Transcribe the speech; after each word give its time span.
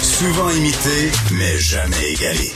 Souvent 0.00 0.48
imité, 0.48 1.10
mais 1.32 1.58
jamais 1.58 2.12
égalé. 2.12 2.50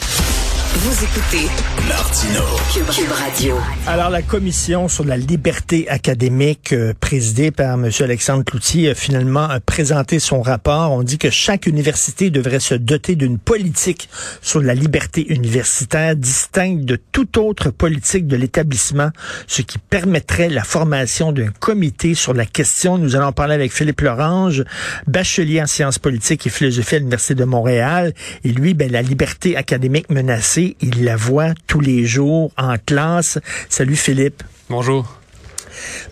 Vous 0.75 1.05
écoutez 1.05 1.49
Martino. 1.89 2.43
Cube, 2.73 3.11
Radio. 3.11 3.57
Alors, 3.87 4.11
la 4.11 4.21
commission 4.21 4.89
sur 4.89 5.05
la 5.05 5.17
liberté 5.17 5.89
académique 5.89 6.73
euh, 6.73 6.93
présidée 7.01 7.51
par 7.51 7.75
M. 7.75 7.91
Alexandre 8.01 8.45
Cloutier 8.45 8.91
a 8.91 8.95
finalement 8.95 9.51
euh, 9.51 9.59
présenté 9.65 10.19
son 10.19 10.43
rapport. 10.43 10.93
On 10.93 11.03
dit 11.03 11.17
que 11.17 11.31
chaque 11.31 11.67
université 11.67 12.29
devrait 12.29 12.61
se 12.61 12.75
doter 12.75 13.17
d'une 13.17 13.39
politique 13.39 14.11
sur 14.43 14.61
la 14.61 14.75
liberté 14.75 15.27
universitaire 15.33 16.15
distincte 16.15 16.85
de 16.85 16.97
toute 17.13 17.39
autre 17.39 17.71
politique 17.71 18.27
de 18.27 18.37
l'établissement, 18.37 19.11
ce 19.47 19.63
qui 19.63 19.79
permettrait 19.79 20.51
la 20.51 20.65
formation 20.65 21.33
d'un 21.33 21.49
comité 21.49 22.15
sur 22.15 22.35
la 22.35 22.45
question. 22.45 22.99
Nous 22.99 23.17
allons 23.17 23.33
parler 23.33 23.55
avec 23.55 23.73
Philippe 23.73 24.03
Lorange, 24.03 24.65
bachelier 25.07 25.63
en 25.63 25.67
sciences 25.67 25.99
politiques 25.99 26.47
et 26.47 26.51
philosophie 26.51 26.97
à 26.97 26.99
l'Université 26.99 27.35
de 27.35 27.45
Montréal. 27.45 28.13
Et 28.45 28.53
lui, 28.53 28.75
ben, 28.75 28.93
la 28.93 29.03
liberté 29.03 29.57
académique 29.57 30.11
menacée, 30.11 30.58
il 30.59 31.05
la 31.05 31.17
voit 31.17 31.55
tous 31.67 31.81
les 31.81 32.05
jours 32.05 32.53
en 32.57 32.77
classe. 32.85 33.39
Salut 33.69 33.97
Philippe. 33.97 34.43
Bonjour. 34.69 35.19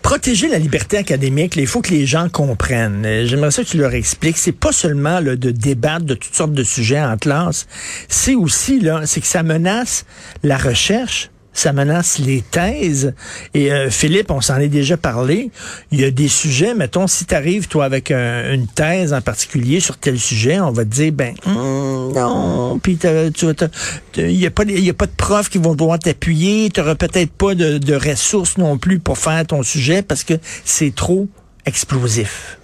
Protéger 0.02 0.48
la 0.48 0.58
liberté 0.58 0.96
académique, 0.96 1.56
il 1.56 1.66
faut 1.66 1.82
que 1.82 1.90
les 1.90 2.06
gens 2.06 2.28
comprennent. 2.28 3.04
Euh, 3.04 3.26
j'aimerais 3.26 3.50
ça 3.50 3.64
que 3.64 3.68
tu 3.68 3.78
leur 3.78 3.92
expliques. 3.94 4.38
C'est 4.38 4.52
pas 4.52 4.72
seulement 4.72 5.20
là, 5.20 5.34
de 5.36 5.50
débattre 5.50 6.04
de 6.04 6.14
toutes 6.14 6.34
sortes 6.34 6.52
de 6.52 6.62
sujets 6.62 7.00
en 7.00 7.16
classe. 7.16 7.66
C'est 8.08 8.34
aussi 8.34 8.80
là, 8.80 9.02
c'est 9.06 9.20
que 9.20 9.26
ça 9.26 9.42
menace 9.42 10.04
la 10.42 10.56
recherche 10.56 11.30
ça 11.56 11.72
menace 11.72 12.18
les 12.18 12.42
thèses. 12.42 13.14
Et 13.54 13.72
euh, 13.72 13.90
Philippe, 13.90 14.30
on 14.30 14.40
s'en 14.40 14.58
est 14.58 14.68
déjà 14.68 14.96
parlé. 14.96 15.50
Il 15.90 16.00
y 16.00 16.04
a 16.04 16.10
des 16.10 16.28
sujets, 16.28 16.74
mettons, 16.74 17.06
si 17.06 17.24
tu 17.24 17.34
arrives, 17.34 17.66
toi, 17.66 17.86
avec 17.86 18.10
une 18.10 18.66
thèse 18.66 19.12
en 19.14 19.22
particulier 19.22 19.80
sur 19.80 19.96
tel 19.96 20.18
sujet, 20.18 20.60
on 20.60 20.70
va 20.70 20.84
te 20.84 20.90
dire, 20.90 21.12
ben, 21.12 21.34
hum, 21.46 22.12
non, 22.14 22.78
puis 22.78 22.98
il 23.02 24.28
n'y 24.28 24.46
a, 24.46 24.50
pas, 24.50 24.64
a 24.64 24.92
pas 24.92 25.06
de 25.06 25.16
profs 25.16 25.48
qui 25.48 25.58
vont 25.58 25.74
devoir 25.74 25.98
t'appuyer, 25.98 26.68
tu 26.70 26.80
n'auras 26.80 26.94
peut-être 26.94 27.32
pas 27.32 27.54
de, 27.54 27.96
ressources 27.96 28.58
non 28.58 28.76
plus 28.76 28.98
pour 28.98 29.16
faire 29.16 29.46
ton 29.46 29.62
sujet 29.62 30.02
parce 30.02 30.22
que 30.22 30.34
c'est 30.64 30.94
trop 30.94 31.28
explosif. 31.64 32.58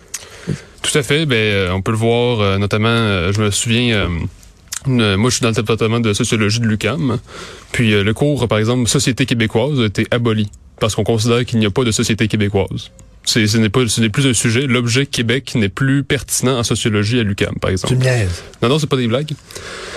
Tout 0.83 0.99
à 0.99 1.03
fait. 1.03 1.25
Ben, 1.25 1.37
euh, 1.37 1.73
on 1.73 1.81
peut 1.81 1.93
le 1.93 1.97
voir, 1.97 2.41
euh, 2.41 2.59
notamment, 2.59 3.33
je 3.33 3.41
me 3.41 3.51
souviens 3.51 4.09
moi, 4.87 5.31
je 5.31 5.35
suis 5.37 5.43
dans 5.43 5.49
le 5.49 5.55
département 5.55 6.01
de 6.01 6.13
sociologie 6.13 6.61
de 6.61 6.67
l'UCAM. 6.67 7.19
Puis 7.73 7.93
euh, 7.93 8.03
le 8.03 8.15
cours, 8.15 8.47
par 8.49 8.59
exemple, 8.59 8.89
Société 8.89 9.27
québécoise 9.27 9.81
a 9.81 9.87
été 9.87 10.07
aboli 10.11 10.51
parce 10.81 10.95
qu'on 10.95 11.05
considère 11.05 11.45
qu'il 11.45 11.59
n'y 11.59 11.67
a 11.67 11.71
pas 11.71 11.85
de 11.85 11.93
société 11.93 12.29
québécoise 12.29 12.91
ce 13.25 13.57
n'est 13.57 13.69
pas, 13.69 13.87
ce 13.87 14.01
n'est 14.01 14.09
plus 14.09 14.27
un 14.27 14.33
sujet. 14.33 14.67
L'objet 14.67 15.07
Québec 15.07 15.55
n'est 15.55 15.69
plus 15.69 16.05
pertinent 16.05 16.59
en 16.59 16.63
sociologie 16.63 17.21
à 17.21 17.23
l'UCAM, 17.23 17.55
par 17.61 17.71
exemple. 17.71 17.95
Tu 17.95 18.01
me 18.01 18.27
Non, 18.63 18.69
non, 18.69 18.79
c'est 18.79 18.87
pas 18.87 18.97
des 18.97 19.09
blagues. 19.09 19.33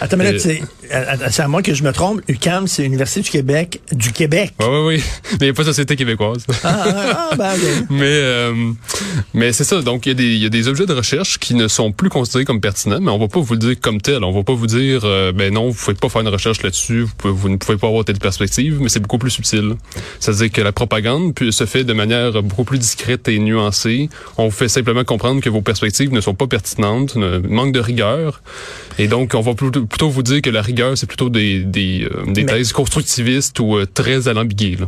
Attends, 0.01 0.17
mais 0.17 0.31
là, 0.31 0.39
c'est 0.39 1.41
à 1.41 1.47
moi 1.47 1.61
que 1.61 1.73
je 1.73 1.83
me 1.83 1.91
trompe. 1.91 2.21
UCAM, 2.27 2.67
c'est 2.67 2.83
l'Université 2.83 3.21
du 3.21 3.29
Québec, 3.29 3.81
du 3.91 4.11
Québec. 4.11 4.53
Oui, 4.59 4.67
oui, 4.69 4.79
oui. 4.85 5.03
Mais 5.31 5.37
il 5.41 5.43
n'y 5.45 5.49
a 5.49 5.53
pas 5.53 5.63
de 5.63 5.69
société 5.69 5.95
québécoise. 5.95 6.45
Ah, 6.63 6.83
ah, 6.85 7.29
ah 7.31 7.35
ben, 7.35 7.53
Mais, 7.89 8.05
euh, 8.05 8.53
mais 9.33 9.53
c'est 9.53 9.63
ça. 9.63 9.81
Donc, 9.81 10.05
il 10.05 10.09
y, 10.09 10.11
a 10.11 10.15
des, 10.15 10.35
il 10.35 10.43
y 10.43 10.45
a 10.45 10.49
des 10.49 10.67
objets 10.67 10.85
de 10.85 10.93
recherche 10.93 11.39
qui 11.39 11.55
ne 11.55 11.67
sont 11.67 11.91
plus 11.91 12.09
considérés 12.09 12.45
comme 12.45 12.61
pertinents, 12.61 12.99
mais 13.01 13.11
on 13.11 13.17
va 13.17 13.27
pas 13.27 13.39
vous 13.39 13.53
le 13.53 13.59
dire 13.59 13.75
comme 13.81 14.01
tel. 14.01 14.23
On 14.23 14.31
va 14.31 14.43
pas 14.43 14.53
vous 14.53 14.67
dire, 14.67 15.01
euh, 15.03 15.31
ben 15.31 15.53
non, 15.53 15.69
vous 15.69 15.77
pouvez 15.77 15.95
pas 15.95 16.09
faire 16.09 16.21
une 16.21 16.27
recherche 16.29 16.61
là-dessus, 16.61 17.01
vous, 17.01 17.13
pouvez, 17.17 17.33
vous 17.33 17.49
ne 17.49 17.57
pouvez 17.57 17.77
pas 17.77 17.87
avoir 17.87 18.05
telle 18.05 18.19
perspective, 18.19 18.77
mais 18.81 18.89
c'est 18.89 18.99
beaucoup 18.99 19.17
plus 19.17 19.31
subtil. 19.31 19.75
C'est-à-dire 20.19 20.51
que 20.51 20.61
la 20.61 20.71
propagande 20.71 21.33
se 21.51 21.65
fait 21.65 21.83
de 21.83 21.93
manière 21.93 22.41
beaucoup 22.43 22.63
plus 22.63 22.79
discrète 22.79 23.14
et 23.27 23.39
nuancé. 23.39 24.09
On 24.37 24.45
vous 24.45 24.51
fait 24.51 24.69
simplement 24.69 25.03
comprendre 25.03 25.41
que 25.41 25.49
vos 25.49 25.61
perspectives 25.61 26.11
ne 26.11 26.21
sont 26.21 26.33
pas 26.33 26.47
pertinentes, 26.47 27.15
ne, 27.15 27.39
manquent 27.39 27.73
de 27.73 27.79
rigueur. 27.79 28.41
Et 28.97 29.07
donc, 29.07 29.33
on 29.33 29.41
va 29.41 29.53
plutôt, 29.53 30.09
vous 30.09 30.23
dire 30.23 30.41
que 30.41 30.49
la 30.49 30.61
rigueur, 30.61 30.97
c'est 30.97 31.07
plutôt 31.07 31.29
des, 31.29 31.59
des, 31.59 32.07
euh, 32.09 32.31
des 32.31 32.45
thèses 32.45 32.71
constructivistes 32.71 33.59
ou 33.59 33.75
euh, 33.75 33.85
très 33.91 34.27
alambiquées. 34.27 34.77
Là. 34.79 34.87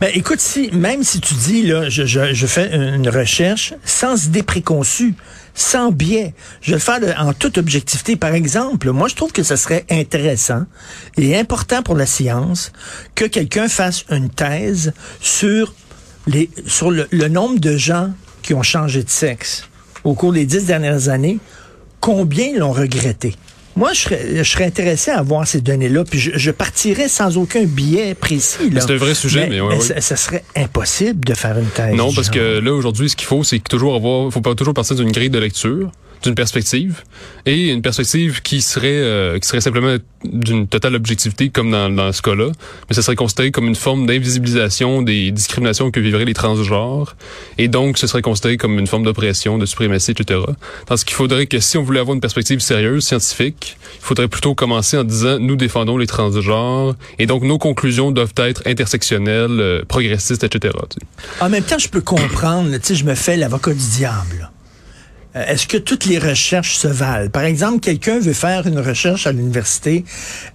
Ben, 0.00 0.10
écoute, 0.14 0.40
si, 0.40 0.70
même 0.72 1.02
si 1.02 1.20
tu 1.20 1.34
dis, 1.34 1.62
là, 1.62 1.88
je, 1.88 2.04
je, 2.04 2.34
je 2.34 2.46
fais 2.46 2.74
une 2.74 3.08
recherche 3.08 3.74
sans 3.84 4.26
idée 4.26 4.42
préconçue, 4.42 5.14
sans 5.54 5.90
biais. 5.90 6.34
Je 6.60 6.72
vais 6.72 6.76
le 6.76 6.80
faire 6.80 7.00
en 7.18 7.32
toute 7.32 7.58
objectivité. 7.58 8.16
Par 8.16 8.34
exemple, 8.34 8.90
moi, 8.90 9.08
je 9.08 9.14
trouve 9.14 9.32
que 9.32 9.42
ce 9.42 9.56
serait 9.56 9.84
intéressant 9.90 10.64
et 11.16 11.36
important 11.36 11.82
pour 11.82 11.96
la 11.96 12.06
science 12.06 12.72
que 13.14 13.24
quelqu'un 13.24 13.68
fasse 13.68 14.04
une 14.10 14.28
thèse 14.28 14.92
sur 15.20 15.74
les, 16.26 16.50
sur 16.66 16.90
le, 16.90 17.28
nombre 17.28 17.58
de 17.58 17.76
gens 17.76 18.10
qui 18.42 18.54
ont 18.54 18.62
changé 18.62 19.02
de 19.02 19.10
sexe 19.10 19.68
au 20.04 20.14
cours 20.14 20.32
des 20.32 20.44
dix 20.44 20.66
dernières 20.66 21.08
années, 21.08 21.38
combien 22.00 22.56
l'ont 22.56 22.72
regretté? 22.72 23.34
Moi, 23.74 23.92
je 23.92 24.00
serais, 24.00 24.44
je 24.44 24.50
serais 24.50 24.64
intéressé 24.64 25.10
à 25.10 25.20
voir 25.22 25.46
ces 25.46 25.60
données-là, 25.60 26.04
puis 26.04 26.18
je, 26.18 26.30
je, 26.34 26.50
partirais 26.50 27.08
sans 27.08 27.36
aucun 27.36 27.64
biais 27.64 28.14
précis. 28.14 28.70
C'est 28.72 28.90
un 28.90 28.96
vrai 28.96 29.14
sujet, 29.14 29.48
mais, 29.50 29.60
mais, 29.60 30.00
Ça, 30.00 30.16
serait 30.16 30.44
impossible 30.56 31.24
de 31.24 31.34
faire 31.34 31.58
une 31.58 31.66
thèse. 31.66 31.94
Non, 31.94 32.10
parce 32.12 32.30
que 32.30 32.58
là, 32.58 32.72
aujourd'hui, 32.72 33.10
ce 33.10 33.16
qu'il 33.16 33.26
faut, 33.26 33.44
c'est 33.44 33.58
toujours 33.58 33.94
avoir, 33.94 34.32
faut 34.32 34.40
pas 34.40 34.54
toujours 34.54 34.72
partir 34.72 34.96
d'une 34.96 35.12
grille 35.12 35.28
de 35.28 35.38
lecture 35.38 35.90
d'une 36.22 36.34
perspective 36.34 37.02
et 37.44 37.68
une 37.68 37.82
perspective 37.82 38.42
qui 38.42 38.60
serait 38.60 38.88
euh, 38.88 39.38
qui 39.38 39.48
serait 39.48 39.60
simplement 39.60 39.96
d'une 40.24 40.66
totale 40.66 40.94
objectivité 40.96 41.50
comme 41.50 41.70
dans, 41.70 41.88
dans 41.88 42.12
ce 42.12 42.22
cas-là, 42.22 42.50
mais 42.88 42.94
ça 42.94 43.02
serait 43.02 43.16
considéré 43.16 43.50
comme 43.50 43.66
une 43.66 43.76
forme 43.76 44.06
d'invisibilisation 44.06 45.02
des 45.02 45.30
discriminations 45.30 45.90
que 45.90 46.00
vivraient 46.00 46.24
les 46.24 46.34
transgenres 46.34 47.16
et 47.58 47.68
donc 47.68 47.98
ce 47.98 48.06
serait 48.06 48.22
considéré 48.22 48.56
comme 48.56 48.78
une 48.78 48.86
forme 48.86 49.04
d'oppression, 49.04 49.58
de 49.58 49.66
suprématie, 49.66 50.12
etc. 50.12 50.40
Parce 50.86 51.04
qu'il 51.04 51.14
faudrait 51.14 51.46
que 51.46 51.60
si 51.60 51.78
on 51.78 51.82
voulait 51.82 52.00
avoir 52.00 52.14
une 52.14 52.20
perspective 52.20 52.60
sérieuse, 52.60 53.04
scientifique, 53.04 53.76
il 54.00 54.04
faudrait 54.04 54.28
plutôt 54.28 54.54
commencer 54.54 54.96
en 54.96 55.04
disant 55.04 55.38
nous 55.38 55.56
défendons 55.56 55.98
les 55.98 56.06
transgenres 56.06 56.96
et 57.18 57.26
donc 57.26 57.42
nos 57.42 57.58
conclusions 57.58 58.10
doivent 58.10 58.34
être 58.38 58.62
intersectionnelles, 58.66 59.60
euh, 59.60 59.82
progressistes, 59.86 60.44
etc. 60.44 60.74
En 61.40 61.48
même 61.48 61.62
temps, 61.62 61.78
je 61.78 61.88
peux 61.88 62.00
comprendre, 62.00 62.70
tu 62.76 62.80
sais, 62.82 62.94
je 62.94 63.04
me 63.04 63.14
fais 63.14 63.36
l'avocat 63.36 63.72
du 63.72 63.88
diable. 63.96 64.50
Euh, 65.36 65.44
est-ce 65.46 65.66
que 65.66 65.76
toutes 65.76 66.06
les 66.06 66.18
recherches 66.18 66.76
se 66.76 66.88
valent? 66.88 67.28
Par 67.28 67.44
exemple, 67.44 67.80
quelqu'un 67.80 68.18
veut 68.18 68.32
faire 68.32 68.66
une 68.66 68.78
recherche 68.78 69.26
à 69.26 69.32
l'université. 69.32 70.04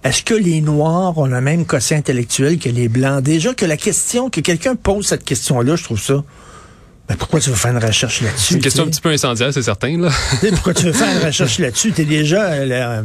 Est-ce 0.04 0.22
que 0.22 0.34
les 0.34 0.60
Noirs 0.60 1.16
ont 1.18 1.26
le 1.26 1.40
même 1.40 1.64
quotient 1.64 1.98
intellectuel 1.98 2.58
que 2.58 2.68
les 2.68 2.88
Blancs? 2.88 3.22
Déjà 3.22 3.54
que 3.54 3.64
la 3.64 3.76
question, 3.76 4.30
que 4.30 4.40
quelqu'un 4.40 4.74
pose 4.74 5.06
cette 5.06 5.24
question-là, 5.24 5.76
je 5.76 5.84
trouve 5.84 6.00
ça 6.00 6.24
ben, 7.08 7.16
pourquoi 7.16 7.40
tu 7.40 7.50
veux 7.50 7.56
faire 7.56 7.72
une 7.72 7.84
recherche 7.84 8.20
là-dessus? 8.20 8.44
C'est 8.46 8.54
une 8.54 8.60
question 8.60 8.84
un 8.84 8.86
petit 8.86 9.00
peu 9.00 9.08
incendiaire, 9.08 9.52
c'est 9.52 9.62
certain. 9.62 9.98
Là. 9.98 10.08
pourquoi 10.52 10.72
tu 10.72 10.84
veux 10.84 10.92
faire 10.92 11.10
une 11.16 11.26
recherche 11.26 11.58
là-dessus? 11.58 11.90
T'es 11.90 12.04
déjà... 12.04 12.52
Euh, 12.52 13.02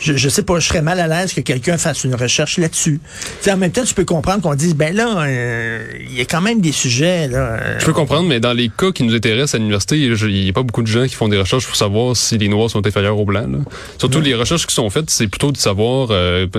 je, 0.00 0.16
je 0.16 0.28
sais 0.28 0.42
pas, 0.44 0.60
je 0.60 0.68
serais 0.68 0.80
mal 0.80 1.00
à 1.00 1.08
l'aise 1.08 1.32
que 1.32 1.40
quelqu'un 1.40 1.78
fasse 1.78 2.04
une 2.04 2.14
recherche 2.14 2.58
là-dessus. 2.58 3.00
en 3.48 3.56
même 3.56 3.72
temps, 3.72 3.82
tu 3.82 3.92
peux 3.92 4.04
comprendre 4.04 4.40
qu'on 4.40 4.54
dise, 4.54 4.76
ben 4.76 4.94
là, 4.94 5.24
euh, 5.24 5.84
il 6.08 6.16
y 6.16 6.20
a 6.20 6.24
quand 6.26 6.40
même 6.40 6.60
des 6.60 6.70
sujets. 6.70 7.26
Là, 7.26 7.38
euh. 7.38 7.78
je 7.80 7.84
peux 7.84 7.92
comprendre, 7.92 8.28
mais 8.28 8.38
dans 8.38 8.52
les 8.52 8.68
cas 8.68 8.92
qui 8.92 9.02
nous 9.02 9.16
intéressent 9.16 9.56
à 9.56 9.58
l'université, 9.58 9.98
il 9.98 10.14
n'y 10.14 10.48
a 10.48 10.52
pas 10.52 10.62
beaucoup 10.62 10.82
de 10.82 10.86
gens 10.86 11.06
qui 11.06 11.16
font 11.16 11.28
des 11.28 11.38
recherches 11.38 11.66
pour 11.66 11.76
savoir 11.76 12.14
si 12.14 12.38
les 12.38 12.48
Noirs 12.48 12.70
sont 12.70 12.86
inférieurs 12.86 13.18
aux 13.18 13.24
Blancs. 13.24 13.50
Là. 13.50 13.58
Surtout, 13.98 14.20
les 14.20 14.34
recherches 14.34 14.66
qui 14.66 14.74
sont 14.74 14.88
faites, 14.90 15.10
c'est 15.10 15.26
plutôt 15.26 15.50
de 15.50 15.56
savoir, 15.56 16.10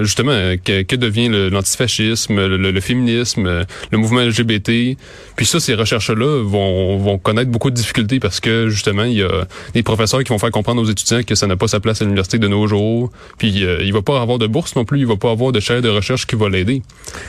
justement, 0.02 0.56
que, 0.62 0.82
que, 0.82 0.96
devient 0.98 1.30
l'antifascisme, 1.52 2.36
le, 2.36 2.58
le, 2.58 2.72
le, 2.72 2.82
féminisme, 2.82 3.66
le 3.92 3.98
mouvement 3.98 4.22
LGBT. 4.22 4.98
Puis 5.38 5.46
ça, 5.46 5.60
c'est 5.62 5.74
recherches-là 5.86 6.44
vont, 6.44 6.98
vont 6.98 7.18
connaître 7.18 7.50
beaucoup 7.52 7.70
de 7.70 7.76
difficultés 7.76 8.20
parce 8.20 8.40
que 8.40 8.70
justement, 8.70 9.04
il 9.04 9.14
y 9.14 9.24
a 9.24 9.46
des 9.74 9.84
professeurs 9.84 10.24
qui 10.24 10.30
vont 10.30 10.40
faire 10.40 10.52
comprendre 10.52 10.82
aux 10.82 10.90
étudiants 10.90 11.24
que 11.24 11.36
ça 11.36 11.48
n'a 11.48 11.56
pas 11.56 11.68
sa 11.68 11.80
place 11.80 12.02
à 12.02 12.06
l'université 12.06 12.40
de 12.40 12.48
nos 12.48 12.68
jours. 12.68 13.12
Puis 13.38 13.64
euh, 13.64 13.84
il 13.84 13.94
va 13.94 14.02
pas 14.02 14.22
avoir 14.22 14.38
de 14.38 14.48
bourse 14.48 14.76
non 14.76 14.86
plus, 14.86 15.00
il 15.00 15.08
va 15.08 15.16
pas 15.16 15.32
avoir 15.32 15.52
de 15.52 15.60
chaire 15.60 15.82
de 15.82 15.90
recherche 15.90 16.26
qui 16.28 16.36
va 16.36 16.50
l'aider. 16.50 16.82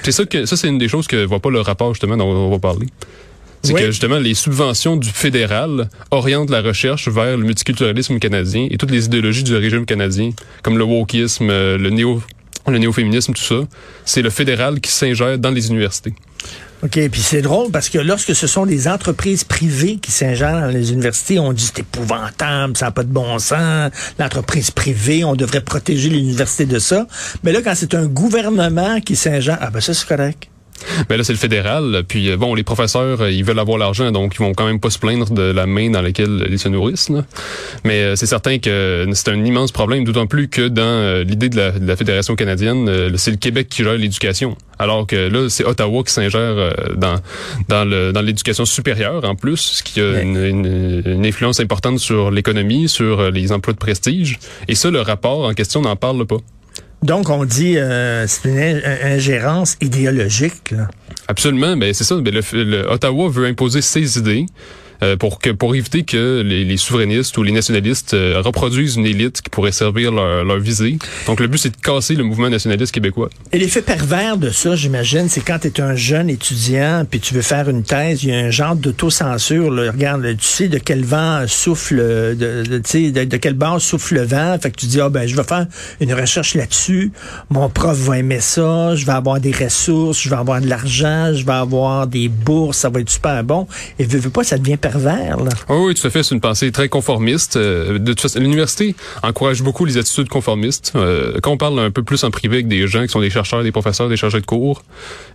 C'est 0.03 0.13
ça 0.13 0.25
que 0.25 0.47
ça 0.47 0.57
c'est 0.57 0.69
une 0.69 0.79
des 0.79 0.89
choses 0.89 1.07
que 1.07 1.25
voit 1.25 1.41
pas 1.41 1.51
le 1.51 1.61
rapport 1.61 1.93
justement 1.95 2.17
dont 2.17 2.29
on 2.29 2.51
va 2.51 2.59
parler. 2.59 2.87
C'est 3.63 3.75
que 3.75 3.87
justement 3.87 4.19
les 4.19 4.35
subventions 4.35 4.97
du 4.97 5.09
fédéral 5.09 5.89
orientent 6.11 6.51
la 6.51 6.63
recherche 6.63 7.09
vers 7.09 7.37
le 7.37 7.45
multiculturalisme 7.45 8.19
canadien 8.19 8.69
et 8.71 8.77
toutes 8.77 8.93
les 8.93 9.07
idéologies 9.07 9.43
du 9.43 9.57
régime 9.57 9.87
canadien, 9.87 10.31
comme 10.63 10.79
le 10.79 10.85
wokisme, 10.85 11.51
euh, 11.51 11.77
le 11.77 11.91
néo 11.91 12.23
le 12.71 12.79
néo-féminisme, 12.79 13.33
tout 13.33 13.43
ça. 13.43 13.61
C'est 14.05 14.23
le 14.23 14.31
fédéral 14.31 14.81
qui 14.81 14.91
s'ingère 14.91 15.39
dans 15.39 15.51
les 15.51 15.69
universités. 15.69 16.15
OK, 16.83 17.09
puis 17.09 17.21
c'est 17.21 17.41
drôle 17.41 17.71
parce 17.71 17.89
que 17.89 17.99
lorsque 17.99 18.35
ce 18.35 18.47
sont 18.47 18.67
des 18.67 18.87
entreprises 18.87 19.45
privées 19.45 19.97
qui 19.97 20.13
s'ingèrent 20.13 20.61
dans 20.61 20.67
les 20.67 20.93
universités, 20.93 21.39
on 21.39 21.53
dit 21.53 21.65
c'est 21.65 21.81
épouvantable, 21.81 22.77
ça 22.77 22.87
n'a 22.87 22.91
pas 22.93 23.03
de 23.03 23.13
bon 23.13 23.39
sens, 23.39 23.91
l'entreprise 24.19 24.71
privée, 24.71 25.25
on 25.25 25.35
devrait 25.35 25.63
protéger 25.63 26.11
l'université 26.11 26.67
de 26.67 26.79
ça. 26.79 27.07
Mais 27.45 27.53
là, 27.53 27.63
quand 27.63 27.75
c'est 27.75 27.95
un 27.95 28.07
gouvernement 28.07 29.01
qui 29.01 29.17
s'ingère, 29.17 29.59
ah 29.61 29.71
ben 29.71 29.81
ça 29.81 29.95
c'est 29.95 30.07
correct. 30.07 30.49
Mais 31.09 31.17
là, 31.17 31.25
c'est 31.25 31.33
le 31.33 31.39
fédéral. 31.39 32.03
Puis 32.07 32.35
bon, 32.37 32.55
les 32.55 32.63
professeurs, 32.63 33.29
ils 33.29 33.45
veulent 33.45 33.59
avoir 33.59 33.79
l'argent, 33.79 34.11
donc 34.13 34.35
ils 34.35 34.39
vont 34.39 34.55
quand 34.55 34.67
même 34.67 34.81
pas 34.81 34.91
se 34.91 34.99
plaindre 34.99 35.31
de 35.31 35.43
la 35.43 35.67
main 35.67 35.91
dans 35.91 36.03
laquelle 36.03 36.47
ils 36.51 36.59
se 36.59 36.69
nourrissent. 36.69 37.09
Là. 37.09 37.25
Mais 37.85 38.17
c'est 38.17 38.27
certain 38.27 38.59
que 38.59 39.07
c'est 39.13 39.29
un 39.29 39.45
immense 39.45 39.73
problème, 39.73 40.05
d'autant 40.05 40.27
plus 40.27 40.49
que 40.49 40.69
dans 40.69 41.23
l'idée 41.27 41.49
de 41.49 41.57
la, 41.57 41.71
de 41.73 41.87
la 41.87 41.97
fédération 41.97 42.37
canadienne, 42.37 43.17
c'est 43.17 43.31
le 43.31 43.37
Québec 43.37 43.69
qui 43.69 43.83
gère 43.83 43.95
l'éducation. 43.95 44.57
Alors 44.79 45.07
que 45.07 45.17
là, 45.17 45.49
c'est 45.49 45.65
Ottawa 45.65 46.03
qui 46.05 46.13
s'ingère 46.13 46.75
dans 46.97 47.17
dans 47.69 47.85
le 47.85 48.13
dans 48.13 48.21
l'éducation 48.21 48.65
supérieure 48.65 49.25
en 49.25 49.35
plus, 49.35 49.57
ce 49.57 49.83
qui 49.83 50.01
a 50.01 50.21
une, 50.21 50.37
une, 50.37 51.03
une, 51.05 51.27
influence 51.27 51.61
importante 51.61 51.99
sur 51.99 52.31
l'économie, 52.31 52.89
sur 52.89 53.31
les 53.31 53.53
emplois 53.53 53.73
de 53.73 53.79
prestige. 53.79 54.39
Et 54.69 54.75
ça, 54.75 54.91
le 54.91 55.01
rapport 55.01 55.45
en 55.45 55.55
question 55.55 55.81
n'en 55.81 55.97
parle 55.97 56.27
pas. 56.27 56.39
Donc, 57.03 57.29
on 57.31 57.45
dit 57.45 57.79
euh, 57.79 58.27
c'est 58.27 58.49
une 58.49 58.59
ingérence 58.59 59.77
idéologique. 59.81 60.71
Là. 60.71 60.89
Absolument. 61.29 61.77
Ben 61.77 61.93
c'est 61.93 62.05
ça. 62.05 62.17
Ben, 62.17 62.33
le, 62.35 62.65
le, 62.65 62.91
Ottawa 62.91 63.29
veut 63.29 63.47
imposer 63.47 63.83
ses 63.83 64.19
idées. 64.19 64.47
Euh, 65.03 65.17
pour 65.17 65.41
que 65.41 65.51
pour 65.51 65.75
éviter 65.75 66.05
que 66.05 66.43
les, 66.45 66.65
les 66.65 66.77
souverainistes 66.77 67.37
ou 67.37 67.43
les 67.43 67.53
nationalistes 67.53 68.15
euh, 68.15 68.41
reproduisent 68.43 68.97
une 68.97 69.07
élite 69.07 69.43
qui 69.43 69.51
pourrait 69.51 69.73
servir 69.73 70.11
leur, 70.11 70.45
leur 70.45 70.59
visée. 70.59 70.99
Donc 71.27 71.41
le 71.41 71.49
but 71.49 71.59
c'est 71.59 71.71
de 71.71 71.77
casser 71.77 72.15
le 72.15 72.25
mouvement 72.25 72.49
nationaliste 72.49 72.93
québécois. 72.93 73.29
Et 73.53 73.59
l'effet 73.59 73.83
pervers 73.83 74.39
de 74.39 74.51
ça, 74.51 74.75
j'imagine, 74.75 75.29
c'est 75.29 75.43
quand 75.43 75.59
tu 75.61 75.69
es 75.69 75.81
un 75.81 75.95
jeune 75.95 76.31
étudiant 76.31 77.05
puis 77.09 77.21
tu 77.21 77.35
veux 77.35 77.43
faire 77.43 77.69
une 77.69 77.83
thèse, 77.83 78.25
il 78.25 78.31
y 78.31 78.33
a 78.33 78.39
un 78.39 78.51
genre 78.51 78.75
d'autocensure. 78.75 79.71
Regarde, 79.71 80.27
tu 80.39 80.45
sais 80.45 80.69
de 80.69 80.79
quel 80.79 81.05
vent 81.05 81.45
souffle, 81.47 81.97
de, 81.97 82.65
de, 82.65 82.79
de, 82.79 83.25
de 83.25 83.37
quel 83.37 83.55
bord 83.55 83.81
souffle 83.81 84.15
le 84.15 84.23
vent. 84.25 84.57
Fait 84.61 84.71
que 84.71 84.77
tu 84.77 84.87
dis 84.87 85.01
ah 85.01 85.11
ben 85.11 85.27
je 85.27 85.37
vais 85.37 85.45
faire 85.45 85.67
une 86.01 86.15
recherche 86.15 86.55
là-dessus. 86.55 87.13
Mon 87.51 87.69
prof 87.69 87.97
va 87.99 88.19
aimer 88.19 88.41
ça. 88.41 88.95
Je 88.95 89.05
vais 89.05 89.13
avoir 89.13 89.41
des 89.41 89.53
ressources, 89.53 90.23
je 90.23 90.31
vais 90.31 90.37
avoir 90.37 90.61
de 90.61 90.69
l'argent, 90.69 91.35
je 91.35 91.45
vais 91.45 91.53
avoir 91.53 92.07
des 92.07 92.29
bourses, 92.29 92.79
ça 92.79 92.89
va 92.89 93.01
être 93.01 93.11
super 93.11 93.43
bon. 93.45 93.67
Et 93.99 94.05
veux, 94.05 94.19
veux 94.19 94.31
pas, 94.31 94.45
ça 94.45 94.57
devient 94.57 94.79
pervers. 94.87 95.37
Là. 95.39 95.51
Oh 95.69 95.87
oui, 95.87 95.95
tout 95.95 96.07
à 96.07 96.11
fait. 96.11 96.23
C'est 96.23 96.35
une 96.35 96.41
pensée 96.41 96.71
très 96.71 96.89
conformiste. 96.89 97.57
Euh, 97.57 97.99
de 97.99 98.13
toute 98.13 98.21
façon, 98.21 98.39
l'université 98.39 98.95
encourage 99.23 99.63
beaucoup 99.63 99.85
les 99.85 99.99
attitudes 99.99 100.29
conformistes. 100.29 100.93
Euh, 100.95 101.39
quand 101.43 101.51
on 101.51 101.57
parle 101.57 101.81
un 101.81 101.91
peu 101.91 102.05
plus 102.05 102.23
en 102.23 102.31
privé 102.31 102.57
avec 102.57 102.69
des 102.69 102.87
gens 102.87 103.03
qui 103.03 103.09
sont 103.09 103.21
des 103.21 103.31
chercheurs, 103.31 103.65
des 103.65 103.73
professeurs, 103.73 104.09
des 104.09 104.17
chargés 104.17 104.41
de 104.41 104.47
cours, 104.47 104.85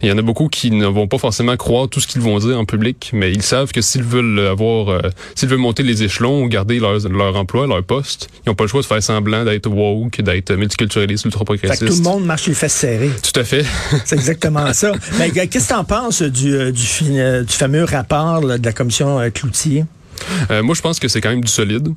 il 0.01 0.07
y 0.07 0.11
en 0.11 0.17
a 0.17 0.21
beaucoup 0.21 0.47
qui 0.47 0.71
ne 0.71 0.85
vont 0.85 1.07
pas 1.07 1.17
forcément 1.17 1.57
croire 1.57 1.89
tout 1.89 1.99
ce 1.99 2.07
qu'ils 2.07 2.21
vont 2.21 2.39
dire 2.39 2.57
en 2.57 2.63
public, 2.63 3.11
mais 3.13 3.31
ils 3.31 3.41
savent 3.41 3.71
que 3.73 3.81
s'ils 3.81 4.03
veulent 4.03 4.39
avoir, 4.39 4.89
euh, 4.89 4.99
s'ils 5.35 5.49
veulent 5.49 5.59
monter 5.59 5.83
les 5.83 6.03
échelons 6.03 6.43
ou 6.43 6.47
garder 6.47 6.79
leur, 6.79 6.97
leur 7.09 7.35
emploi, 7.35 7.67
leur 7.67 7.83
poste, 7.83 8.29
ils 8.45 8.49
n'ont 8.49 8.55
pas 8.55 8.63
le 8.63 8.69
choix 8.69 8.81
de 8.81 8.85
faire 8.85 9.03
semblant 9.03 9.43
d'être 9.43 9.67
woke, 9.67 10.21
d'être 10.21 10.53
multiculturaliste, 10.53 11.25
ultra 11.25 11.43
progressiste. 11.43 11.87
tout 11.87 11.97
le 11.97 12.03
monde 12.03 12.25
marche 12.25 12.47
les 12.47 12.53
fesses 12.53 12.73
serrées. 12.73 13.11
Tout 13.21 13.37
à 13.37 13.43
fait. 13.43 13.65
C'est 14.05 14.15
exactement 14.15 14.71
ça. 14.71 14.93
Mais 15.19 15.31
qu'est-ce 15.31 15.67
que 15.67 15.73
tu 15.73 15.77
en 15.77 15.83
penses 15.83 16.21
du, 16.21 16.71
du, 16.71 16.71
du, 16.71 17.53
fameux 17.53 17.83
rapport 17.83 18.41
là, 18.41 18.57
de 18.57 18.65
la 18.65 18.71
commission 18.71 19.19
Euh, 20.51 20.61
moi, 20.63 20.75
je 20.75 20.81
pense 20.81 20.99
que 20.99 21.07
c'est 21.07 21.21
quand 21.21 21.29
même 21.29 21.43
du 21.43 21.51
solide. 21.51 21.93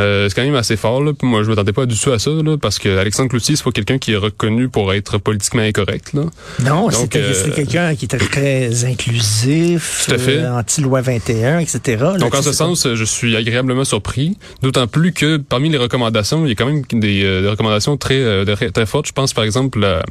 Euh, 0.00 0.28
c'est 0.28 0.34
quand 0.34 0.44
même 0.44 0.54
assez 0.54 0.76
fort. 0.76 1.02
Là. 1.02 1.12
Moi, 1.22 1.42
je 1.42 1.48
m'attendais 1.48 1.72
pas 1.72 1.86
du 1.86 1.98
tout 1.98 2.12
à 2.12 2.18
ça, 2.18 2.30
là, 2.30 2.56
parce 2.56 2.78
que 2.78 2.98
Alexandre 2.98 3.30
Cloutier, 3.30 3.56
c'est 3.56 3.64
pas 3.64 3.72
quelqu'un 3.72 3.98
qui 3.98 4.12
est 4.12 4.16
reconnu 4.16 4.68
pour 4.68 4.92
être 4.92 5.18
politiquement 5.18 5.62
incorrect. 5.62 6.12
Là. 6.12 6.22
Non, 6.64 6.90
c'était 6.90 7.20
euh, 7.20 7.50
quelqu'un 7.54 7.94
qui 7.96 8.04
était 8.04 8.18
très 8.18 8.84
inclusif, 8.84 10.06
tout 10.06 10.14
à 10.14 10.18
fait. 10.18 10.38
Euh, 10.38 10.56
anti-loi 10.56 11.00
21, 11.00 11.58
etc. 11.58 12.04
Donc, 12.18 12.34
en 12.34 12.42
ce 12.42 12.52
sens, 12.52 12.86
je 12.94 13.04
suis 13.04 13.36
agréablement 13.36 13.84
surpris. 13.84 14.36
D'autant 14.62 14.86
plus 14.86 15.12
que 15.12 15.36
parmi 15.36 15.68
les 15.68 15.78
recommandations, 15.78 16.46
il 16.46 16.50
y 16.50 16.52
a 16.52 16.54
quand 16.54 16.66
même 16.66 16.82
des, 16.92 17.24
euh, 17.24 17.42
des 17.42 17.48
recommandations 17.48 17.96
très, 17.96 18.44
très 18.72 18.86
fortes. 18.86 19.06
Je 19.06 19.12
pense, 19.12 19.32
par 19.32 19.44
exemple, 19.44 19.84
à, 19.84 20.02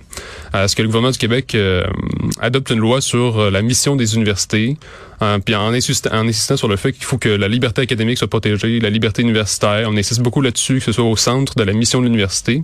à, 0.54 0.68
ce 0.68 0.76
que 0.76 0.82
le 0.82 0.88
gouvernement 0.88 1.12
du 1.12 1.18
Québec 1.18 1.56
adopte 2.42 2.70
une 2.72 2.80
loi 2.80 3.00
sur 3.02 3.50
la 3.52 3.62
mission 3.62 3.96
des 3.96 4.16
universités, 4.16 4.78
puis 5.46 5.56
en 5.56 5.74
insistant, 5.74 6.10
en 6.14 6.28
insistant 6.28 6.58
sur 6.58 6.68
le 6.68 6.76
fait 6.76 6.92
qu'il 6.92 7.06
faut 7.06 7.18
que 7.18 7.30
la 7.30 7.48
liberté 7.48 7.82
académique 7.82 8.18
soit 8.18 8.28
protégée, 8.28 8.80
la 8.80 8.90
liberté 8.90 9.22
universitaire. 9.22 9.77
On 9.86 9.98
insiste 9.98 10.22
beaucoup 10.22 10.42
là-dessus, 10.42 10.80
que 10.80 10.86
ce 10.86 10.92
soit 10.92 11.04
au 11.04 11.16
centre 11.16 11.56
de 11.56 11.64
la 11.64 11.74
mission 11.74 12.00
de 12.00 12.06
l'université. 12.06 12.64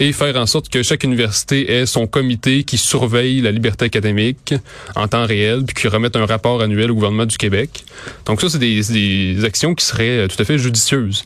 Et 0.00 0.12
faire 0.12 0.36
en 0.36 0.46
sorte 0.46 0.68
que 0.68 0.82
chaque 0.82 1.04
université 1.04 1.72
ait 1.72 1.86
son 1.86 2.06
comité 2.06 2.64
qui 2.64 2.78
surveille 2.78 3.40
la 3.40 3.50
liberté 3.50 3.86
académique 3.86 4.54
en 4.94 5.08
temps 5.08 5.26
réel, 5.26 5.64
puis 5.64 5.74
qui 5.74 5.88
remette 5.88 6.16
un 6.16 6.26
rapport 6.26 6.62
annuel 6.62 6.90
au 6.90 6.94
gouvernement 6.94 7.26
du 7.26 7.36
Québec. 7.36 7.84
Donc 8.26 8.40
ça, 8.40 8.48
c'est 8.48 8.58
des, 8.58 8.82
des, 8.82 9.44
actions 9.44 9.74
qui 9.74 9.84
seraient 9.84 10.28
tout 10.28 10.40
à 10.40 10.44
fait 10.44 10.58
judicieuses. 10.58 11.24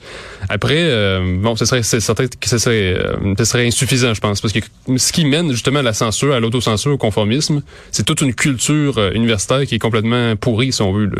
Après, 0.48 0.78
euh, 0.78 1.36
bon, 1.40 1.56
ce 1.56 1.64
serait 1.64 1.82
certain 1.82 2.26
ce 2.44 2.58
serait, 2.58 2.94
euh, 2.94 3.34
ce 3.38 3.44
serait 3.44 3.66
insuffisant, 3.66 4.14
je 4.14 4.20
pense, 4.20 4.40
parce 4.40 4.52
que 4.52 4.60
ce 4.96 5.12
qui 5.12 5.24
mène 5.24 5.50
justement 5.52 5.80
à 5.80 5.82
la 5.82 5.92
censure, 5.92 6.34
à 6.34 6.40
l'autocensure, 6.40 6.92
au 6.92 6.98
conformisme, 6.98 7.62
c'est 7.90 8.04
toute 8.04 8.20
une 8.20 8.34
culture 8.34 8.98
euh, 8.98 9.12
universitaire 9.12 9.64
qui 9.66 9.74
est 9.74 9.78
complètement 9.78 10.36
pourrie, 10.36 10.72
si 10.72 10.82
on 10.82 10.92
veut. 10.92 11.10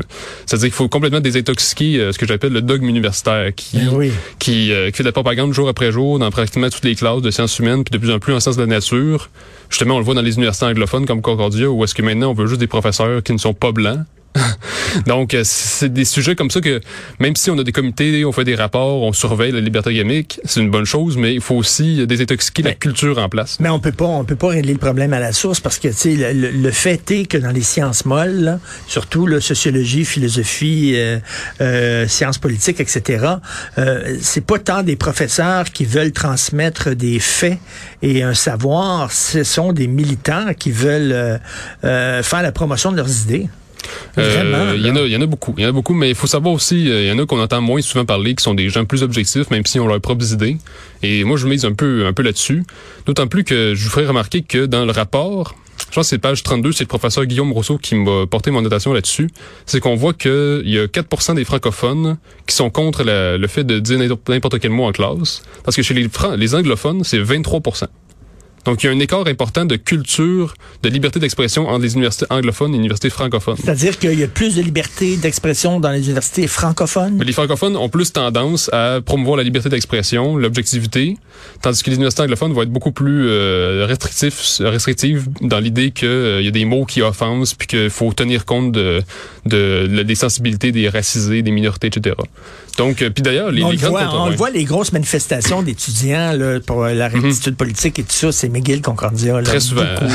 C'est-à-dire 0.47 0.67
qu'il 0.67 0.75
faut 0.75 0.89
complètement 0.89 1.21
désintoxiquer 1.21 1.99
euh, 1.99 2.13
ce 2.13 2.19
que 2.19 2.27
j'appelle 2.27 2.53
le 2.53 2.63
dogme 2.63 2.89
universitaire, 2.89 3.55
qui, 3.55 3.79
Ben 3.79 3.89
oui. 3.99 4.13
qui, 4.39 4.73
euh, 4.73 4.91
qui 4.91 4.99
fait 4.99 5.03
de 5.03 5.09
la 5.09 5.13
propagande 5.13 5.53
jour 5.53 5.69
après 5.69 5.93
jour 5.93 6.19
dans 6.19 6.31
pratiquement 6.31 6.71
toutes 6.71 6.85
les 6.85 6.95
classes 6.95 7.23
de 7.23 7.31
sciences 7.31 7.59
humaines, 7.59 7.85
puis 7.85 7.93
de 7.93 7.99
plus 7.99 8.13
en 8.13 8.19
plus 8.19 8.33
en 8.33 8.41
sens 8.41 8.57
de 8.57 8.63
la 8.63 8.67
nature. 8.67 9.31
Justement, 9.69 9.97
on 9.97 9.99
le 9.99 10.05
voit 10.05 10.15
dans 10.15 10.23
les 10.23 10.37
universités 10.37 10.67
anglophones 10.67 11.07
comme 11.07 11.21
Concordia, 11.21 11.69
où 11.69 11.83
est-ce 11.85 11.95
que 11.95 12.03
maintenant 12.03 12.31
on 12.31 12.35
veut 12.35 12.47
juste 12.47 12.61
des 12.61 12.67
professeurs 12.67 13.23
qui 13.23 13.33
ne 13.33 13.39
sont 13.39 13.55
pas 13.55 13.73
blancs. 13.73 14.01
Donc, 15.07 15.37
c'est 15.43 15.93
des 15.93 16.05
sujets 16.05 16.35
comme 16.35 16.51
ça 16.51 16.61
que, 16.61 16.81
même 17.19 17.37
si 17.37 17.51
on 17.51 17.59
a 17.59 17.65
des 17.65 17.73
comités, 17.73 18.25
on 18.25 18.33
fait 18.33 18.45
des 18.45 18.55
rapports, 18.55 19.03
on 19.03 19.13
surveille 19.13 19.53
la 19.53 19.61
liberté 19.61 19.91
académique, 19.91 20.41
c'est 20.45 20.61
une 20.61 20.71
bonne 20.71 20.85
chose, 20.85 21.17
mais 21.17 21.35
il 21.35 21.41
faut 21.41 21.57
aussi 21.57 22.07
désintoxiquer 22.07 22.63
la 22.63 22.75
culture 22.75 23.19
en 23.19 23.29
place. 23.29 23.59
Mais 23.61 23.69
on 23.69 23.81
peut 23.81 23.93
pas, 23.93 24.07
on 24.07 24.25
peut 24.25 24.37
pas 24.37 24.49
régler 24.49 24.73
le 24.73 24.79
problème 24.79 25.13
à 25.13 25.21
la 25.21 25.33
source 25.33 25.61
parce 25.61 25.79
que, 25.79 25.89
tu 25.89 25.95
sais, 25.95 26.33
le, 26.33 26.51
le, 26.51 26.71
fait 26.71 27.11
est 27.11 27.27
que 27.27 27.39
dans 27.39 27.51
les 27.51 27.63
sciences 27.63 28.05
molles, 28.05 28.41
là, 28.41 28.61
surtout 28.87 29.27
la 29.27 29.41
sociologie, 29.41 30.05
philosophie, 30.05 30.93
euh, 30.97 31.19
euh, 31.61 32.09
sciences 32.09 32.39
politiques, 32.39 32.81
etc., 32.81 33.27
euh, 33.79 34.17
c'est 34.21 34.45
pas 34.45 34.59
tant 34.59 34.83
des 34.83 34.97
professeurs 34.97 35.67
qui 35.71 35.85
veulent 35.85 36.13
transmettre 36.13 36.95
des 36.95 37.19
faits 37.19 37.59
et 38.03 38.23
un 38.23 38.35
savoir, 38.35 39.13
ce 39.13 39.45
sont 39.45 39.73
des 39.73 39.87
militants 39.87 40.55
qui 40.55 40.71
veulent 40.71 41.41
euh, 41.85 42.23
faire 42.23 42.43
la 42.43 42.53
promotion 42.53 42.93
de 42.93 42.97
leurs 42.97 43.23
idées. 43.23 43.49
Euh, 44.19 44.75
il 44.77 44.85
y 44.85 44.91
en 44.91 44.97
a, 44.97 45.03
il 45.03 45.13
y 45.13 45.17
en 45.17 45.21
a 45.21 45.27
beaucoup, 45.27 45.55
il 45.57 45.63
y 45.63 45.67
en 45.67 45.69
a 45.69 45.73
beaucoup, 45.73 45.95
mais 45.95 46.09
il 46.09 46.15
faut 46.15 46.27
savoir 46.27 46.55
aussi, 46.55 46.85
il 46.87 47.07
y 47.07 47.13
en 47.13 47.19
a 47.19 47.27
qu'on 47.27 47.41
entend 47.41 47.61
moins 47.61 47.81
souvent 47.81 48.05
parler, 48.05 48.35
qui 48.35 48.43
sont 48.43 48.55
des 48.55 48.69
gens 48.69 48.85
plus 48.85 49.03
objectifs, 49.03 49.51
même 49.51 49.65
si 49.67 49.79
on 49.81 49.87
leurs 49.87 50.01
propres 50.01 50.33
idées. 50.33 50.57
Et 51.03 51.25
moi, 51.25 51.37
je 51.37 51.47
mise 51.47 51.65
un 51.65 51.73
peu, 51.73 52.07
un 52.07 52.13
peu 52.13 52.23
là-dessus. 52.23 52.65
D'autant 53.07 53.27
plus 53.27 53.45
que 53.45 53.75
je 53.75 53.85
vous 53.85 53.91
ferai 53.91 54.07
remarquer 54.07 54.43
que 54.43 54.67
dans 54.67 54.85
le 54.85 54.93
rapport, 54.93 55.55
je 55.91 55.95
pense 55.95 56.07
que 56.07 56.11
c'est 56.11 56.19
page 56.19 56.43
32, 56.43 56.73
c'est 56.73 56.85
le 56.85 56.89
professeur 56.89 57.25
Guillaume 57.25 57.53
Rousseau 57.53 57.79
qui 57.79 57.95
m'a 57.95 58.27
porté 58.27 58.51
mon 58.51 58.61
notation 58.61 58.93
là-dessus. 58.93 59.31
C'est 59.65 59.81
qu'on 59.81 59.95
voit 59.95 60.13
qu'il 60.13 60.63
y 60.65 60.79
a 60.79 60.87
4 60.87 61.35
des 61.35 61.45
francophones 61.45 62.19
qui 62.47 62.55
sont 62.55 62.69
contre 62.71 63.05
la, 63.05 63.39
le 63.39 63.47
fait 63.47 63.65
de 63.65 63.79
dire 63.79 63.99
n'importe 63.99 64.59
quel 64.59 64.71
mot 64.71 64.85
en 64.85 64.93
classe. 64.93 65.43
Parce 65.65 65.77
que 65.77 65.83
chez 65.83 65.95
les, 65.95 66.09
les 66.37 66.55
anglophones, 66.55 67.05
c'est 67.05 67.19
23 67.19 67.63
donc, 68.65 68.83
il 68.83 68.87
y 68.87 68.89
a 68.91 68.93
un 68.93 68.99
écart 69.01 69.27
important 69.27 69.65
de 69.65 69.77
culture, 69.77 70.55
de 70.83 70.89
liberté 70.89 71.19
d'expression 71.21 71.69
entre 71.69 71.83
les 71.83 71.95
universités 71.95 72.27
anglophones 72.31 72.71
et 72.71 72.73
les 72.75 72.79
universités 72.79 73.11
francophones. 73.11 73.57
C'est-à-dire 73.57 73.99
qu'il 73.99 74.19
y 74.19 74.23
a 74.23 74.29
plus 74.29 74.57
de 74.57 74.63
liberté 74.63 75.17
d'expression 75.17 75.81
dans 75.81 75.91
les 75.91 76.05
universités 76.05 76.47
francophones? 76.47 77.17
Mais 77.19 77.25
les 77.25 77.33
francophones 77.33 77.77
ont 77.77 77.89
plus 77.89 78.13
tendance 78.13 78.69
à 78.73 79.01
promouvoir 79.05 79.37
la 79.37 79.43
liberté 79.43 79.69
d'expression, 79.69 80.37
l'objectivité, 80.37 81.17
tandis 81.63 81.83
que 81.83 81.91
les 81.91 81.97
universités 81.97 82.23
anglophones 82.23 82.53
vont 82.53 82.63
être 82.63 82.73
beaucoup 82.73 82.93
plus 82.93 83.29
euh, 83.29 83.87
restrictifs, 83.87 84.59
restrictives 84.61 85.27
dans 85.41 85.61
l'idée 85.61 85.91
qu'il 85.91 86.09
euh, 86.09 86.43
y 86.43 86.49
a 86.49 86.51
des 86.51 86.65
mots 86.65 86.85
qui 86.85 87.03
offensent, 87.03 87.55
puis 87.57 87.69
qu'il 87.69 87.91
faut 87.91 88.13
tenir 88.13 88.45
compte 88.45 88.73
de, 88.73 89.03
de, 89.47 89.87
de, 89.87 90.03
des 90.03 90.15
sensibilités 90.15 90.73
des 90.73 90.89
racisés, 90.89 91.43
des 91.43 91.51
minorités, 91.51 91.87
etc. 91.89 92.17
Donc, 92.77 93.03
euh, 93.03 93.11
puis 93.11 93.23
d'ailleurs, 93.23 93.51
les, 93.51 93.63
on, 93.63 93.71
les 93.71 93.77
voit, 93.77 94.09
on 94.15 94.29
le 94.29 94.37
voit, 94.37 94.51
les 94.51 94.65
grosses 94.65 94.93
manifestations 94.93 95.63
d'étudiants 95.63 96.33
là, 96.33 96.61
pour 96.61 96.85
la 96.85 97.09
rectitude 97.09 97.53
mm 97.53 97.55
-hmm. 97.55 97.57
politique 97.57 97.99
et 97.99 98.03
tout 98.03 98.13
ça, 98.13 98.33
c'est 98.33 98.48
McGill 98.49 98.83
Concordia. 98.83 99.37
Là, 99.37 99.43
Très 99.43 99.61
souvent. 99.61 99.83
Beaucoup, 100.01 100.13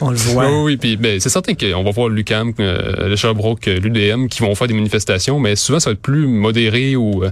on 0.00 0.10
le 0.10 0.16
voit. 0.16 0.46
Oui, 0.46 0.62
oui, 0.64 0.76
puis 0.76 0.96
ben, 0.96 1.20
c'est 1.20 1.28
certain 1.28 1.54
qu'on 1.54 1.82
va 1.82 1.90
voir 1.90 2.08
l'UCAM, 2.08 2.52
euh, 2.60 3.08
le 3.08 3.16
Sherbrooke, 3.16 3.66
l'UDM 3.66 4.28
qui 4.28 4.40
vont 4.42 4.54
faire 4.54 4.66
des 4.66 4.74
manifestations, 4.74 5.38
mais 5.38 5.56
souvent 5.56 5.80
ça 5.80 5.90
va 5.90 5.94
être 5.94 6.02
plus 6.02 6.26
modéré 6.26 6.96
ou 6.96 7.24
euh, 7.24 7.30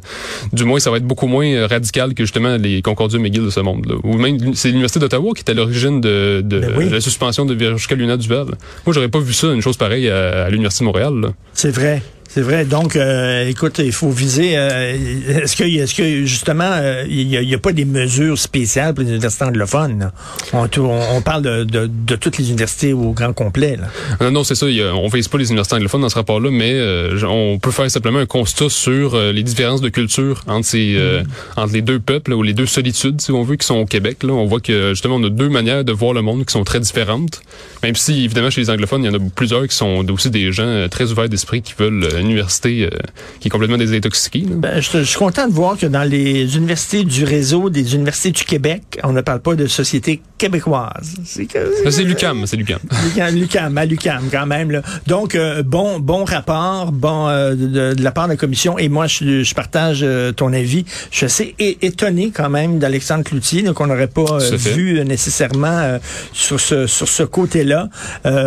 du 0.53 0.65
moins 0.65 0.81
ça 0.81 0.91
va 0.91 0.99
être 0.99 1.07
beaucoup 1.07 1.27
moins 1.27 1.67
radical 1.67 2.15
que 2.15 2.25
justement 2.25 2.57
les 2.57 2.83
Concordia 2.83 3.19
McGill 3.19 3.45
de 3.45 3.51
ce 3.51 3.61
monde. 3.61 3.87
Là. 3.87 3.95
Ou 4.05 4.17
même 4.17 4.55
c'est 4.55 4.69
l'Université 4.69 5.01
d'Ottawa 5.01 5.33
qui 5.35 5.43
est 5.43 5.51
à 5.51 5.55
l'origine 5.55 6.01
de, 6.01 6.43
de 6.45 6.61
ben 6.61 6.73
oui. 6.77 6.89
la 6.89 7.01
suspension 7.01 7.45
de 7.45 7.55
Verushka 7.55 7.95
Luna 7.95 8.17
Duval. 8.17 8.47
Moi, 8.87 8.95
j'aurais 8.95 9.09
pas 9.09 9.21
vu 9.21 9.33
ça, 9.33 9.49
une 9.53 9.63
chose 9.63 9.77
pareille 9.77 10.09
à, 10.09 10.45
à 10.45 10.51
l'Université 10.51 10.85
de 10.85 10.87
Montréal. 10.87 11.33
C'est 11.53 11.71
vrai. 11.71 12.03
C'est 12.33 12.43
vrai. 12.43 12.65
Donc, 12.65 12.95
euh, 12.95 13.49
écoute, 13.49 13.81
il 13.85 13.91
faut 13.91 14.11
viser. 14.11 14.53
euh, 14.57 14.95
est-ce 15.43 15.57
que, 15.57 15.65
est-ce 15.65 15.93
que 15.97 16.25
justement, 16.27 16.71
euh, 16.71 17.05
il 17.09 17.27
n'y 17.27 17.37
a, 17.37 17.43
il 17.43 17.49
y 17.49 17.55
a 17.57 17.59
pas 17.59 17.73
des 17.73 17.85
mesures 17.85 18.39
spéciales 18.39 18.95
pour 18.95 19.03
les 19.03 19.11
universités 19.11 19.47
anglophones? 19.47 20.13
On, 20.53 20.69
on, 20.79 21.23
parle 21.23 21.43
de, 21.43 21.65
de, 21.65 21.91
de 21.93 22.15
toutes 22.15 22.39
les 22.39 22.49
universités 22.51 22.93
au 22.93 23.11
grand 23.11 23.33
complet. 23.33 23.77
Là. 23.77 23.89
Non, 24.21 24.31
non, 24.31 24.45
c'est 24.45 24.55
ça. 24.55 24.71
y 24.71 24.81
a- 24.81 24.95
on 24.95 25.07
ne 25.07 25.11
vise 25.13 25.27
pas 25.27 25.39
les 25.39 25.49
universités 25.49 25.75
anglophones 25.75 26.03
dans 26.03 26.09
ce 26.09 26.15
rapport-là, 26.15 26.51
mais 26.53 26.71
euh, 26.73 27.19
on 27.27 27.59
peut 27.59 27.73
faire 27.73 27.91
simplement 27.91 28.21
un 28.21 28.27
constat 28.27 28.69
sur 28.69 29.17
euh, 29.17 29.33
les 29.33 29.43
différences 29.43 29.81
de 29.81 29.89
culture 29.89 30.45
entre, 30.47 30.67
ces, 30.67 30.95
euh, 30.99 31.23
entre 31.57 31.73
les 31.73 31.83
deux 31.83 31.99
peuples 31.99 32.33
ou 32.33 32.45
les 32.45 32.53
deux 32.55 32.67
solitudes, 32.67 33.21
si 33.21 33.33
on 33.33 33.43
veut, 33.43 33.57
qui 33.57 33.67
sont 33.67 33.75
au 33.79 33.87
Québec. 33.87 34.19
Là. 34.23 34.35
On 34.35 34.47
voit 34.47 34.61
que 34.61 34.91
justement, 34.91 35.17
on 35.17 35.25
a 35.25 35.31
deux 35.31 35.49
manières 35.49 35.85
de 35.85 35.91
voir 35.93 36.13
le 36.13 36.23
monde 36.23 36.47
qui 36.47 36.53
sont 36.53 36.63
très 36.63 36.79
différentes. 36.79 37.43
Même 37.83 37.97
si, 37.97 38.25
évidemment, 38.25 38.51
chez 38.51 38.61
les 38.61 38.71
anglophones, 38.71 39.03
il 39.03 39.11
y 39.11 39.11
en 39.11 39.19
a 39.19 39.23
plusieurs 39.35 39.67
qui 39.67 39.75
sont 39.75 40.09
aussi 40.11 40.31
des 40.31 40.53
gens 40.53 40.63
euh, 40.63 40.87
très 40.87 41.11
ouverts 41.11 41.29
d'esprit 41.29 41.61
qui 41.63 41.75
veulent 41.77 42.05
euh, 42.05 42.20
université 42.21 42.85
euh, 42.85 42.91
qui 43.41 43.49
est 43.49 43.51
complètement 43.51 43.77
désintoxiquée. 43.77 44.45
Ben, 44.47 44.81
je, 44.81 44.99
je 44.99 45.03
suis 45.03 45.19
content 45.19 45.49
de 45.49 45.53
voir 45.53 45.77
que 45.77 45.87
dans 45.87 46.05
les 46.05 46.57
universités 46.57 47.05
du 47.05 47.25
réseau 47.25 47.71
des 47.71 47.95
universités 47.95 48.31
du 48.31 48.45
Québec, 48.45 49.01
on 49.03 49.13
ne 49.13 49.21
parle 49.21 49.41
pas 49.41 49.55
de 49.55 49.67
société 49.67 50.21
québécoise. 50.39 51.17
C'est 51.25 52.05
Lucam, 52.05 52.47
c'est 52.47 52.57
Lucam. 52.57 52.79
Lucam, 53.33 53.79
à 53.79 53.85
Lucam 53.85 54.25
quand 54.31 54.47
même. 54.47 54.71
Là. 54.71 54.83
Donc, 55.07 55.35
euh, 55.35 55.63
bon 55.63 56.01
bon 56.01 56.25
rapport, 56.25 56.93
bon 56.93 57.29
euh, 57.29 57.55
de, 57.55 57.95
de 57.95 58.03
la 58.03 58.11
part 58.11 58.27
de 58.27 58.33
la 58.33 58.37
commission. 58.37 58.79
Et 58.79 58.89
moi, 58.89 59.07
je, 59.07 59.43
je 59.43 59.55
partage 59.55 60.05
ton 60.37 60.53
avis. 60.53 60.85
Je 61.11 61.17
suis 61.17 61.27
assez 61.27 61.55
étonné 61.59 62.33
quand 62.35 62.51
même 62.51 62.79
d'Alexandre 62.79 63.25
Cloutier, 63.25 63.63
donc 63.63 63.81
on 63.81 63.87
n'aurait 63.87 64.07
pas 64.07 64.39
vu 64.39 65.05
nécessairement 65.05 65.99
sur 66.33 66.61
ce 66.61 66.87
sur 66.87 67.09
ce 67.09 67.23
côté-là. 67.23 67.89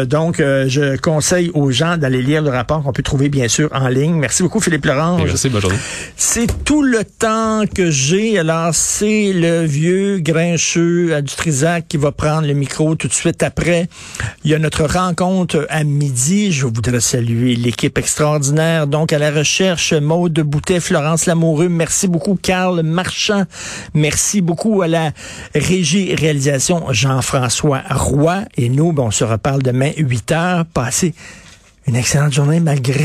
Donc, 0.06 0.38
je 0.38 0.98
conseille 0.98 1.51
aux 1.53 1.72
gens 1.72 1.98
d'aller 1.98 2.22
lire 2.22 2.42
le 2.42 2.50
rapport 2.50 2.84
qu'on 2.84 2.94
peut 2.94 3.03
trouver 3.03 3.30
bien 3.30 3.48
sûr 3.48 3.62
en 3.72 3.88
ligne. 3.88 4.15
Merci 4.15 4.43
beaucoup, 4.43 4.60
Philippe 4.60 4.86
Laurent. 4.86 5.17
Merci, 5.17 5.50
bonne 5.50 5.62
journée. 5.62 5.77
C'est 6.15 6.63
tout 6.63 6.82
le 6.82 7.03
temps 7.03 7.63
que 7.74 7.91
j'ai. 7.91 8.39
Alors, 8.39 8.74
c'est 8.74 9.32
le 9.34 9.65
vieux 9.65 10.20
grincheux 10.20 11.13
à 11.15 11.22
Dutrisac 11.22 11.88
qui 11.88 11.98
va 11.98 12.12
prendre 12.12 12.48
le 12.48 12.53
micro 12.53 12.96
tout 12.96 13.08
de 13.08 13.13
suite 13.13 13.43
après. 13.43 13.88
Il 14.43 14.51
y 14.51 14.53
a 14.53 14.60
notre 14.60 14.86
rencontre 14.86 15.65
à 15.70 15.84
midi. 15.84 16.51
Je 16.51 16.65
voudrais 16.65 17.00
saluer 17.00 17.55
l'équipe 17.55 17.98
extraordinaire. 17.98 18.88
Donc, 18.88 19.13
à 19.13 19.20
la 19.20 19.32
recherche, 19.32 19.93
Maude 19.93 20.39
Boutet, 20.39 20.79
Florence 20.79 21.25
Lamoureux. 21.25 21.70
Merci 21.70 22.08
beaucoup, 22.08 22.38
Carl 22.41 22.82
Marchand. 22.84 23.43
Merci 23.93 24.41
beaucoup 24.41 24.82
à 24.82 24.88
la 24.88 25.12
régie 25.55 26.13
réalisation, 26.15 26.86
Jean-François 26.91 27.82
Roy. 27.89 28.43
Et 28.58 28.70
nous, 28.70 28.91
ben, 28.91 29.03
on 29.03 29.12
se 29.12 29.24
reparle 29.24 29.63
demain, 29.63 29.91
8 29.98 30.32
heures. 30.32 30.65
Passez 30.65 31.13
une 31.86 31.96
excellente 31.96 32.34
journée 32.34 32.60
malgré 32.60 33.00